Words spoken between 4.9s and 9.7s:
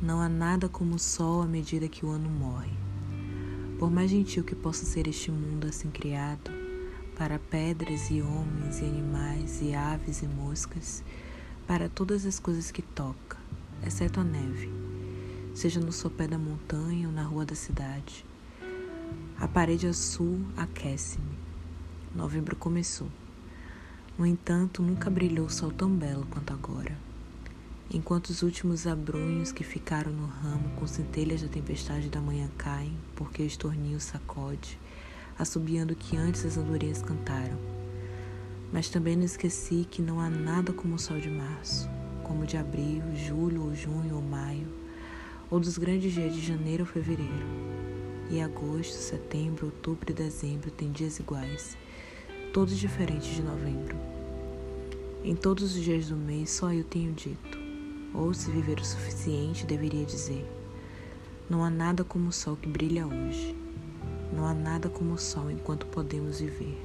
este mundo assim criado, para pedras e homens e animais